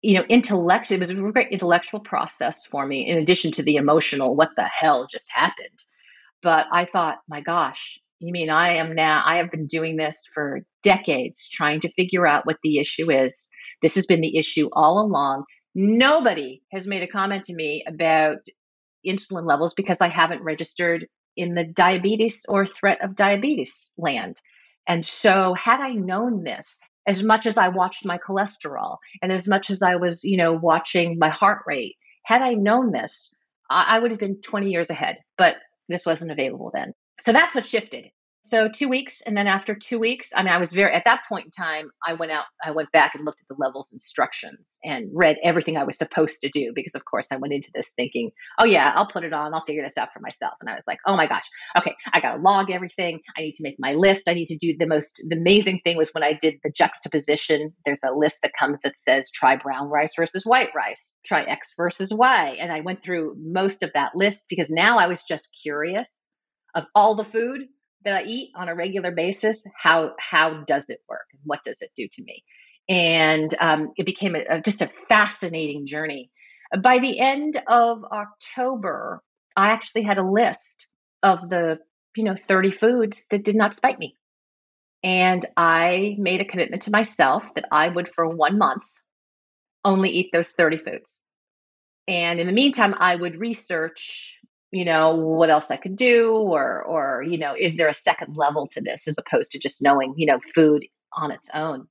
you 0.02 0.14
know, 0.18 0.25
intellect, 0.28 0.90
it 0.90 1.00
was 1.00 1.11
a 1.11 1.14
great 1.14 1.52
intellectual 1.52 2.00
process 2.00 2.66
for 2.66 2.87
me, 2.87 3.06
in 3.06 3.18
addition 3.18 3.52
to 3.52 3.62
the 3.62 3.76
emotional, 3.76 4.37
what 4.37 4.50
the 4.56 4.68
hell 4.80 5.06
just 5.11 5.32
happened 5.32 5.78
but 6.42 6.66
I 6.72 6.87
thought, 6.87 7.18
my 7.28 7.40
gosh, 7.40 8.00
you 8.18 8.32
mean 8.32 8.50
I 8.50 8.76
am 8.76 8.94
now, 8.94 9.22
I 9.25 9.38
have 9.38 9.50
been 9.50 9.66
doing 9.66 9.96
this 9.96 10.26
for 10.34 10.62
decades 10.82 11.49
trying 11.50 11.80
to 11.80 11.92
figure 11.92 12.26
out 12.26 12.46
what 12.46 12.58
the 12.62 12.78
issue 12.78 13.11
is. 13.11 13.50
This 13.80 13.94
has 13.94 14.06
been 14.06 14.20
the 14.20 14.37
issue 14.37 14.68
all 14.72 15.00
along. 15.00 15.44
Nobody 15.75 16.62
has 16.72 16.87
made 16.87 17.02
a 17.02 17.08
comment 17.08 17.44
to 17.44 17.54
me 17.54 17.84
about 17.87 18.38
insulin 19.06 19.46
levels 19.46 19.75
because 19.75 20.00
I 20.00 20.08
haven't 20.08 20.44
registered 20.44 21.06
in 21.37 21.54
the 21.54 21.64
diabetes 21.64 22.44
or 22.49 22.66
threat 22.66 23.02
of 23.04 23.16
diabetes 23.16 23.94
land. 23.96 24.37
And 24.87 25.05
so, 25.05 25.55
had 25.55 25.81
I 25.81 25.93
known 25.93 26.43
this, 26.43 26.83
as 27.07 27.23
much 27.23 27.47
as 27.47 27.57
I 27.57 27.69
watched 27.69 28.05
my 28.05 28.19
cholesterol 28.19 28.99
and 29.21 29.33
as 29.33 29.49
much 29.49 29.71
as 29.71 29.83
I 29.83 29.97
was, 29.97 30.23
you 30.25 30.37
know, 30.37 30.53
watching 30.53 31.19
my 31.19 31.29
heart 31.29 31.62
rate, 31.67 31.97
had 32.25 32.43
I 32.43 32.55
known 32.55 32.93
this, 32.93 33.35
I, 33.71 33.97
I 33.97 33.99
would 33.99 34.11
have 34.11 34.21
been 34.21 34.41
20 34.41 34.71
years 34.71 34.91
ahead. 34.91 35.19
But 35.37 35.57
this 35.89 36.07
wasn't 36.07 36.31
available 36.31 36.71
then. 36.73 36.95
So 37.21 37.33
that's 37.33 37.55
what 37.55 37.67
shifted. 37.67 38.11
So 38.44 38.68
two 38.68 38.88
weeks, 38.88 39.20
and 39.22 39.37
then 39.37 39.46
after 39.46 39.75
two 39.75 40.00
weeks, 40.00 40.30
I 40.34 40.42
mean, 40.42 40.52
I 40.52 40.58
was 40.58 40.72
very 40.72 40.92
at 40.92 41.04
that 41.04 41.22
point 41.28 41.46
in 41.46 41.50
time. 41.52 41.90
I 42.06 42.14
went 42.14 42.32
out, 42.32 42.44
I 42.62 42.72
went 42.72 42.90
back 42.90 43.14
and 43.14 43.25
looked 43.25 43.40
at 43.40 43.46
the 43.49 43.54
levels 43.56 43.92
instructions 43.92 44.78
and 44.84 45.08
read 45.14 45.37
everything 45.44 45.76
I 45.76 45.84
was 45.84 45.96
supposed 45.96 46.40
to 46.42 46.49
do 46.49 46.72
because, 46.75 46.96
of 46.96 47.04
course, 47.04 47.28
I 47.30 47.37
went 47.37 47.54
into 47.54 47.70
this 47.72 47.92
thinking, 47.94 48.32
"Oh 48.58 48.64
yeah, 48.64 48.92
I'll 48.96 49.06
put 49.06 49.22
it 49.22 49.32
on. 49.32 49.54
I'll 49.54 49.64
figure 49.64 49.84
this 49.84 49.96
out 49.96 50.12
for 50.12 50.18
myself." 50.18 50.54
And 50.61 50.68
I 50.68 50.75
was 50.75 50.87
like, 50.88 50.99
"Oh 51.06 51.16
my 51.16 51.28
gosh, 51.28 51.49
okay, 51.78 51.94
I 52.12 52.20
got 52.20 52.34
to 52.34 52.42
log 52.42 52.70
everything. 52.70 53.20
I 53.38 53.42
need 53.42 53.54
to 53.54 53.62
make 53.62 53.76
my 53.78 53.94
list. 53.94 54.28
I 54.28 54.34
need 54.34 54.46
to 54.46 54.58
do 54.58 54.76
the 54.76 54.87
most. 54.87 55.22
The 55.28 55.37
amazing 55.37 55.80
thing 55.84 55.96
was 55.96 56.11
when 56.12 56.25
I 56.25 56.32
did 56.32 56.56
the 56.64 56.70
juxtaposition. 56.70 57.72
There's 57.87 58.02
a 58.04 58.12
list 58.12 58.42
that 58.42 58.52
comes 58.58 58.82
that 58.82 58.96
says 58.96 59.30
try 59.30 59.54
brown 59.56 59.88
rice 59.88 60.14
versus 60.16 60.44
white 60.44 60.70
rice, 60.75 61.14
try 61.25 61.42
X 61.44 61.75
versus 61.76 62.12
Y, 62.12 62.56
and 62.58 62.72
I 62.72 62.80
went 62.80 63.02
through 63.02 63.37
most 63.38 63.84
of 63.84 63.92
that 63.92 64.12
list 64.16 64.46
because 64.50 64.68
now 64.68 64.99
I 64.99 65.06
was 65.06 65.22
just 65.22 65.56
curious 65.62 66.30
of 66.75 66.84
all 66.94 67.14
the 67.14 67.25
food 67.25 67.68
that 68.04 68.14
I 68.14 68.25
eat 68.25 68.52
on 68.54 68.68
a 68.68 68.75
regular 68.75 69.11
basis, 69.11 69.64
how 69.78 70.12
how 70.18 70.62
does 70.64 70.90
it 70.90 70.99
work? 71.09 71.26
What 71.44 71.64
does 71.64 71.80
it 71.80 71.90
do 71.97 72.09
to 72.12 72.23
me? 72.23 72.44
And 72.88 73.54
um, 73.61 73.92
it 73.97 74.06
became 74.06 74.35
a, 74.35 74.44
a, 74.49 74.61
just 74.61 74.82
a 74.82 74.90
fascinating 75.09 75.87
journey. 75.87 76.30
By 76.82 76.99
the 76.99 77.21
end 77.21 77.61
of 77.66 78.04
October, 78.04 79.23
I 79.56 79.71
actually 79.71 80.02
had 80.02 80.18
a 80.18 80.28
list 80.28 80.87
of 81.23 81.49
the 81.49 81.78
you 82.16 82.25
know 82.25 82.37
30 82.37 82.71
foods 82.73 83.26
that 83.30 83.44
did 83.44 83.56
not 83.56 83.75
spike 83.75 83.99
me. 83.99 84.16
And 85.04 85.44
I 85.56 86.14
made 86.18 86.40
a 86.40 86.44
commitment 86.44 86.82
to 86.82 86.92
myself 86.92 87.42
that 87.56 87.66
I 87.73 87.88
would, 87.88 88.09
for 88.09 88.28
one 88.28 88.56
month, 88.56 88.85
only 89.85 90.11
eat 90.11 90.30
those 90.32 90.52
30 90.52 90.78
foods. 90.78 91.23
And 92.06 92.38
in 92.38 92.47
the 92.47 92.52
meantime, 92.52 92.94
I 92.97 93.16
would 93.16 93.40
research 93.40 94.38
you 94.73 94.87
know 94.87 95.14
what 95.14 95.50
else 95.50 95.71
i 95.71 95.76
could 95.76 95.97
do 95.97 96.33
or 96.33 96.83
or 96.83 97.23
you 97.23 97.38
know 97.38 97.55
is 97.57 97.76
there 97.76 97.88
a 97.88 97.95
second 97.95 98.37
level 98.37 98.67
to 98.67 98.81
this 98.81 99.07
as 99.07 99.19
opposed 99.19 99.52
to 99.52 99.59
just 99.59 99.83
knowing 99.83 100.14
you 100.17 100.26
know 100.26 100.41
food 100.55 100.85
on 101.12 101.31
its 101.31 101.49
own? 101.55 101.87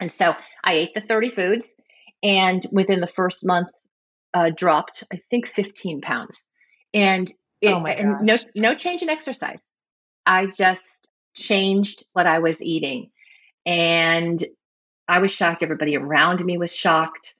And 0.00 0.10
so 0.10 0.34
i 0.64 0.72
ate 0.72 0.94
the 0.94 1.00
30 1.00 1.30
foods 1.30 1.74
and 2.22 2.64
within 2.72 3.00
the 3.00 3.06
first 3.06 3.46
month 3.46 3.68
uh, 4.32 4.50
dropped 4.50 5.04
i 5.12 5.20
think 5.30 5.46
15 5.46 6.00
pounds. 6.00 6.50
And 6.92 7.30
it, 7.60 7.72
oh 7.72 7.84
and 7.84 8.26
no 8.26 8.38
no 8.54 8.74
change 8.74 9.02
in 9.02 9.10
exercise. 9.10 9.74
I 10.26 10.46
just 10.46 11.10
changed 11.34 12.04
what 12.14 12.26
i 12.26 12.38
was 12.38 12.62
eating. 12.62 13.10
And 13.66 14.42
i 15.06 15.18
was 15.18 15.30
shocked. 15.30 15.62
Everybody 15.62 15.96
around 15.96 16.44
me 16.44 16.56
was 16.56 16.74
shocked 16.74 17.34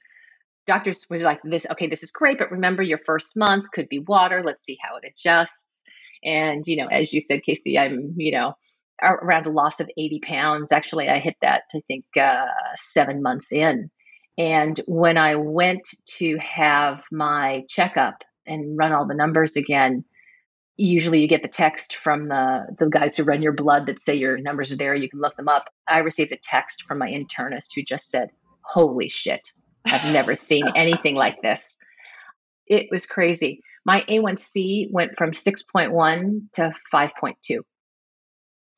doctors 0.66 1.06
was 1.10 1.22
like 1.22 1.40
this 1.44 1.66
okay 1.70 1.86
this 1.86 2.02
is 2.02 2.10
great 2.10 2.38
but 2.38 2.50
remember 2.50 2.82
your 2.82 2.98
first 2.98 3.36
month 3.36 3.66
could 3.72 3.88
be 3.88 3.98
water 3.98 4.42
let's 4.44 4.64
see 4.64 4.78
how 4.80 4.96
it 4.96 5.04
adjusts. 5.08 5.82
And 6.24 6.66
you 6.66 6.76
know 6.76 6.86
as 6.86 7.12
you 7.12 7.20
said 7.20 7.42
casey 7.42 7.78
i'm 7.78 8.14
you 8.16 8.32
know 8.32 8.54
around 9.02 9.46
a 9.46 9.50
loss 9.50 9.80
of 9.80 9.90
80 9.96 10.20
pounds 10.20 10.72
actually 10.72 11.08
i 11.08 11.18
hit 11.18 11.36
that 11.42 11.64
i 11.74 11.80
think 11.86 12.04
uh, 12.18 12.46
seven 12.76 13.22
months 13.22 13.52
in. 13.52 13.90
And 14.38 14.80
when 14.86 15.18
i 15.18 15.34
went 15.34 15.86
to 16.18 16.38
have 16.38 17.04
my 17.12 17.64
checkup 17.68 18.22
and 18.46 18.76
run 18.78 18.92
all 18.92 19.06
the 19.06 19.14
numbers 19.14 19.56
again 19.56 20.04
usually 20.76 21.20
you 21.20 21.28
get 21.28 21.42
the 21.42 21.48
text 21.48 21.94
from 21.94 22.28
the 22.28 22.66
the 22.78 22.88
guys 22.88 23.16
who 23.16 23.22
run 23.22 23.42
your 23.42 23.52
blood 23.52 23.86
that 23.86 24.00
say 24.00 24.14
your 24.14 24.38
numbers 24.38 24.72
are 24.72 24.76
there 24.76 24.94
you 24.94 25.08
can 25.08 25.20
look 25.20 25.36
them 25.36 25.48
up. 25.48 25.66
I 25.86 25.98
received 25.98 26.32
a 26.32 26.38
text 26.42 26.82
from 26.82 26.98
my 26.98 27.08
internist 27.08 27.68
who 27.74 27.82
just 27.82 28.10
said 28.10 28.30
holy 28.62 29.08
shit 29.08 29.52
I've 29.84 30.12
never 30.12 30.36
seen 30.50 30.66
anything 30.74 31.14
like 31.14 31.42
this. 31.42 31.78
It 32.66 32.88
was 32.90 33.06
crazy. 33.06 33.60
My 33.84 34.02
A1C 34.08 34.90
went 34.90 35.16
from 35.18 35.32
6.1 35.32 36.52
to 36.54 36.72
5.2. 36.92 37.60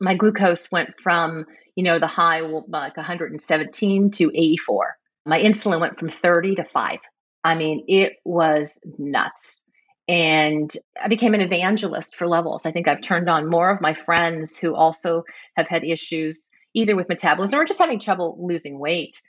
My 0.01 0.15
glucose 0.15 0.71
went 0.71 0.91
from, 1.03 1.47
you 1.75 1.85
know, 1.85 1.99
the 1.99 2.07
high 2.07 2.41
like 2.41 2.97
117 2.97 4.11
to 4.11 4.31
84. 4.35 4.97
My 5.25 5.41
insulin 5.41 5.81
went 5.81 5.99
from 5.99 6.11
30 6.11 6.57
to 6.57 6.65
5. 6.65 6.99
I 7.45 7.55
mean, 7.55 7.85
it 7.89 8.15
was 8.25 8.79
nuts. 8.99 9.71
And 10.09 10.73
I 11.01 11.09
became 11.09 11.35
an 11.35 11.41
evangelist 11.41 12.15
for 12.15 12.29
levels. 12.29 12.67
I 12.67 12.71
think 12.71 12.89
I've 12.89 13.01
turned 13.01 13.29
on 13.29 13.49
more 13.49 13.71
of 13.71 13.81
my 13.81 13.95
friends 13.95 14.57
who 14.57 14.75
also 14.75 15.25
have 15.57 15.67
had 15.67 15.85
issues 15.85 16.51
either 16.75 16.95
with 16.95 17.09
metabolism 17.09 17.59
or 17.59 17.65
just 17.65 17.81
having 17.81 17.99
trouble 17.99 18.37
losing 18.41 18.79
weight 18.79 19.21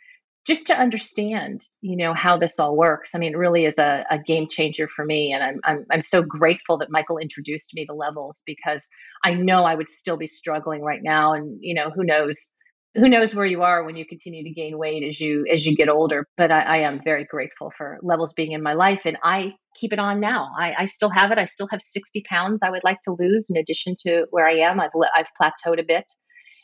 just 0.47 0.67
to 0.67 0.79
understand, 0.79 1.65
you 1.81 1.97
know, 1.97 2.13
how 2.13 2.37
this 2.37 2.57
all 2.57 2.77
works. 2.77 3.13
I 3.13 3.17
mean, 3.17 3.33
it 3.33 3.37
really 3.37 3.65
is 3.65 3.77
a, 3.77 4.05
a 4.09 4.17
game 4.17 4.47
changer 4.49 4.87
for 4.87 5.03
me. 5.03 5.33
And 5.33 5.43
I'm, 5.43 5.59
I'm, 5.65 5.85
I'm 5.91 6.01
so 6.01 6.23
grateful 6.23 6.77
that 6.77 6.89
Michael 6.89 7.17
introduced 7.17 7.73
me 7.75 7.85
to 7.85 7.93
levels 7.93 8.43
because 8.45 8.87
I 9.25 9.33
know 9.33 9.65
I 9.65 9.75
would 9.75 9.89
still 9.89 10.15
be 10.15 10.27
struggling 10.27 10.81
right 10.81 11.03
now. 11.03 11.33
And, 11.33 11.57
you 11.59 11.73
know, 11.73 11.91
who 11.93 12.05
knows, 12.05 12.55
who 12.95 13.09
knows 13.09 13.35
where 13.35 13.45
you 13.45 13.61
are 13.63 13.83
when 13.83 13.97
you 13.97 14.05
continue 14.05 14.45
to 14.45 14.49
gain 14.49 14.77
weight 14.77 15.03
as 15.03 15.19
you, 15.19 15.45
as 15.51 15.65
you 15.65 15.75
get 15.75 15.89
older. 15.89 16.25
But 16.37 16.49
I, 16.49 16.61
I 16.61 16.77
am 16.77 17.01
very 17.03 17.25
grateful 17.25 17.73
for 17.77 17.99
levels 18.01 18.31
being 18.31 18.53
in 18.53 18.63
my 18.63 18.73
life. 18.73 19.01
And 19.03 19.17
I 19.21 19.51
keep 19.75 19.91
it 19.91 19.99
on 19.99 20.21
now. 20.21 20.47
I, 20.57 20.73
I 20.79 20.85
still 20.85 21.09
have 21.09 21.31
it. 21.31 21.37
I 21.37 21.45
still 21.45 21.67
have 21.71 21.81
60 21.81 22.23
pounds 22.29 22.63
I 22.63 22.71
would 22.71 22.85
like 22.85 23.01
to 23.01 23.17
lose 23.19 23.49
in 23.49 23.57
addition 23.57 23.97
to 24.07 24.27
where 24.29 24.47
I 24.47 24.59
am. 24.59 24.79
I've, 24.79 24.91
I've 25.13 25.27
plateaued 25.39 25.81
a 25.81 25.85
bit. 25.85 26.05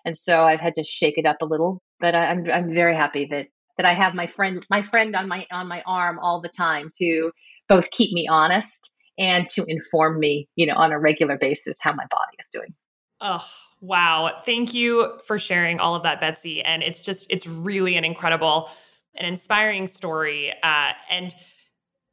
And 0.05 0.17
so 0.17 0.45
I've 0.45 0.61
had 0.61 0.75
to 0.75 0.85
shake 0.85 1.17
it 1.17 1.25
up 1.25 1.37
a 1.41 1.45
little, 1.45 1.81
but 1.99 2.15
I, 2.15 2.27
I'm, 2.27 2.49
I'm 2.51 2.73
very 2.73 2.95
happy 2.95 3.27
that 3.31 3.47
that 3.77 3.85
I 3.85 3.93
have 3.93 4.13
my 4.13 4.27
friend 4.27 4.65
my 4.69 4.83
friend 4.83 5.15
on 5.15 5.27
my 5.27 5.45
on 5.51 5.67
my 5.67 5.83
arm 5.85 6.19
all 6.19 6.41
the 6.41 6.49
time 6.49 6.89
to 6.99 7.31
both 7.67 7.89
keep 7.91 8.13
me 8.13 8.27
honest 8.29 8.95
and 9.17 9.47
to 9.49 9.63
inform 9.67 10.19
me, 10.19 10.47
you 10.55 10.65
know, 10.65 10.75
on 10.75 10.91
a 10.91 10.99
regular 10.99 11.37
basis 11.37 11.77
how 11.81 11.93
my 11.93 12.05
body 12.09 12.37
is 12.39 12.49
doing. 12.51 12.73
Oh, 13.21 13.45
wow. 13.79 14.41
Thank 14.45 14.73
you 14.73 15.19
for 15.25 15.37
sharing 15.39 15.79
all 15.79 15.95
of 15.95 16.03
that, 16.03 16.19
Betsy. 16.19 16.61
And 16.61 16.83
it's 16.83 16.99
just, 16.99 17.27
it's 17.29 17.47
really 17.47 17.95
an 17.95 18.03
incredible, 18.03 18.69
an 19.15 19.25
inspiring 19.25 19.87
story. 19.87 20.51
Uh, 20.63 20.91
and 21.09 21.33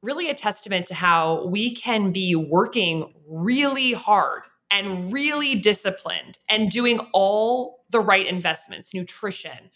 really 0.02 0.30
a 0.30 0.34
testament 0.34 0.86
to 0.86 0.94
how 0.94 1.46
we 1.46 1.74
can 1.74 2.12
be 2.12 2.34
working 2.34 3.12
really 3.28 3.92
hard 3.92 4.42
and 4.70 5.12
really 5.12 5.56
disciplined 5.56 6.38
and 6.48 6.70
doing 6.70 7.00
all 7.12 7.84
the 7.90 8.00
right 8.00 8.26
investments, 8.26 8.94
nutrition, 8.94 9.70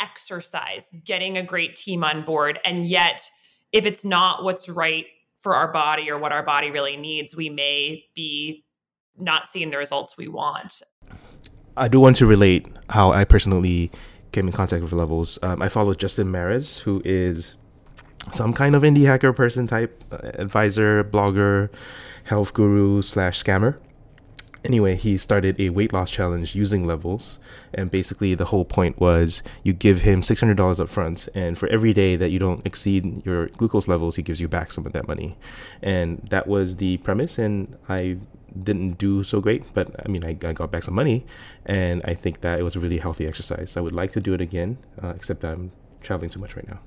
exercise, 0.00 0.86
getting 1.04 1.36
a 1.36 1.42
great 1.42 1.76
team 1.76 2.04
on 2.04 2.24
board. 2.24 2.58
And 2.64 2.86
yet, 2.86 3.28
if 3.72 3.86
it's 3.86 4.04
not 4.04 4.44
what's 4.44 4.68
right 4.68 5.06
for 5.40 5.54
our 5.54 5.72
body 5.72 6.10
or 6.10 6.18
what 6.18 6.32
our 6.32 6.42
body 6.42 6.70
really 6.70 6.96
needs, 6.96 7.36
we 7.36 7.48
may 7.48 8.04
be 8.14 8.64
not 9.16 9.48
seeing 9.48 9.70
the 9.70 9.78
results 9.78 10.16
we 10.16 10.28
want. 10.28 10.82
I 11.76 11.88
do 11.88 12.00
want 12.00 12.16
to 12.16 12.26
relate 12.26 12.66
how 12.90 13.12
I 13.12 13.24
personally 13.24 13.90
came 14.32 14.46
in 14.46 14.52
contact 14.52 14.82
with 14.82 14.92
levels. 14.92 15.38
Um, 15.42 15.62
I 15.62 15.68
follow 15.68 15.94
Justin 15.94 16.30
Mares, 16.30 16.78
who 16.78 17.02
is 17.04 17.56
some 18.30 18.52
kind 18.52 18.74
of 18.74 18.82
indie 18.82 19.06
hacker 19.06 19.32
person 19.32 19.66
type, 19.66 20.02
uh, 20.10 20.18
advisor, 20.34 21.04
blogger, 21.04 21.70
health 22.24 22.52
guru 22.52 23.00
slash 23.00 23.42
scammer 23.42 23.78
anyway, 24.64 24.96
he 24.96 25.18
started 25.18 25.60
a 25.60 25.70
weight 25.70 25.92
loss 25.92 26.10
challenge 26.10 26.54
using 26.54 26.86
levels. 26.86 27.38
And 27.74 27.90
basically, 27.90 28.34
the 28.34 28.46
whole 28.46 28.64
point 28.64 28.98
was 28.98 29.42
you 29.62 29.72
give 29.72 30.02
him 30.02 30.22
$600 30.22 30.80
up 30.80 30.88
front. 30.88 31.28
And 31.34 31.58
for 31.58 31.68
every 31.68 31.92
day 31.92 32.16
that 32.16 32.30
you 32.30 32.38
don't 32.38 32.64
exceed 32.66 33.24
your 33.24 33.46
glucose 33.48 33.88
levels, 33.88 34.16
he 34.16 34.22
gives 34.22 34.40
you 34.40 34.48
back 34.48 34.72
some 34.72 34.86
of 34.86 34.92
that 34.92 35.06
money. 35.06 35.36
And 35.82 36.26
that 36.30 36.46
was 36.46 36.76
the 36.76 36.98
premise. 36.98 37.38
And 37.38 37.76
I 37.88 38.18
didn't 38.62 38.98
do 38.98 39.22
so 39.22 39.40
great, 39.40 39.62
but 39.74 39.94
I 40.04 40.08
mean, 40.08 40.24
I, 40.24 40.30
I 40.30 40.52
got 40.52 40.70
back 40.70 40.82
some 40.82 40.94
money. 40.94 41.26
And 41.66 42.02
I 42.04 42.14
think 42.14 42.40
that 42.40 42.58
it 42.58 42.62
was 42.62 42.76
a 42.76 42.80
really 42.80 42.98
healthy 42.98 43.26
exercise. 43.26 43.76
I 43.76 43.80
would 43.80 43.94
like 43.94 44.12
to 44.12 44.20
do 44.20 44.34
it 44.34 44.40
again, 44.40 44.78
uh, 45.02 45.12
except 45.14 45.40
that 45.40 45.52
I'm 45.52 45.72
traveling 46.00 46.30
too 46.30 46.40
much 46.40 46.56
right 46.56 46.66
now. 46.66 46.80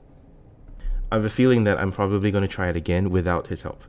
I 1.11 1.15
have 1.15 1.25
a 1.25 1.29
feeling 1.29 1.65
that 1.65 1.77
I'm 1.77 1.91
probably 1.91 2.31
going 2.31 2.43
to 2.43 2.47
try 2.47 2.69
it 2.69 2.75
again 2.75 3.09
without 3.09 3.47
his 3.47 3.63
help. 3.63 3.83